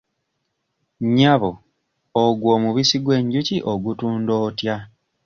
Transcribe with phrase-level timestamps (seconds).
[1.03, 1.51] Nnyabo
[2.23, 4.75] ogwo omubisi gw'enjuki ogutunda otya?